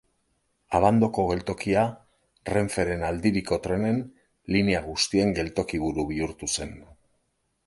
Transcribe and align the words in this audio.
Abandoko 0.77 1.25
geltokia 1.31 1.83
Renferen 2.51 3.05
aldiriko 3.11 3.61
trenen 3.67 4.01
linea 4.57 4.83
guztien 4.89 5.37
geltoki-buru 5.41 6.09
bihurtu 6.15 6.55
zen. 6.59 6.75